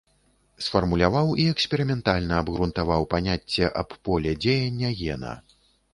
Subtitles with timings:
[0.67, 5.33] Сфармуляваў і эксперыментальна абгрунтаваў паняцце аб поле дзеяння гена.